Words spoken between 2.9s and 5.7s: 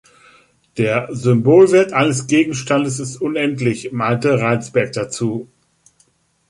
ist unendlich“ meinte Rheinsberg dazu.